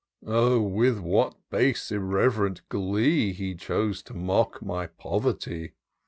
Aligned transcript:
Oh, 0.25 0.59
with 0.59 0.97
what 0.97 1.35
base 1.51 1.91
irreverent 1.91 2.67
glee 2.69 3.33
He 3.33 3.53
chose 3.53 4.01
to 4.01 4.15
mock 4.15 4.59
my 4.59 4.87
poverty 4.87 5.73